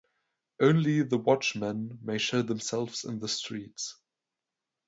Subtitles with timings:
[0.59, 3.97] Only the watchmen may show themselves in the streets.